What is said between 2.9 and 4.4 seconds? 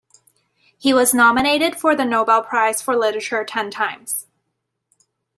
literature ten times.